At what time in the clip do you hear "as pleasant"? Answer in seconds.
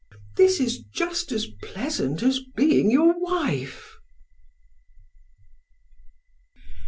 1.31-2.23